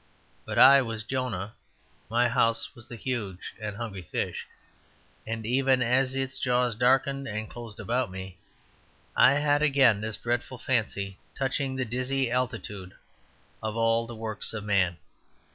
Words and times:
But 0.45 0.57
I 0.57 0.81
was 0.81 1.03
Jonah; 1.03 1.53
my 2.09 2.27
house 2.27 2.73
was 2.73 2.87
the 2.87 2.95
huge 2.95 3.53
and 3.61 3.75
hungry 3.75 4.01
fish; 4.01 4.47
and 5.27 5.45
even 5.45 5.83
as 5.83 6.15
its 6.15 6.39
jaws 6.39 6.73
darkened 6.73 7.27
and 7.27 7.47
closed 7.47 7.79
about 7.79 8.09
me 8.09 8.39
I 9.15 9.33
had 9.33 9.61
again 9.61 10.01
this 10.01 10.17
dreadful 10.17 10.57
fancy 10.57 11.19
touching 11.37 11.75
the 11.75 11.85
dizzy 11.85 12.31
altitude 12.31 12.95
of 13.61 13.75
all 13.77 14.07
the 14.07 14.15
works 14.15 14.53
of 14.55 14.63
man. 14.63 14.97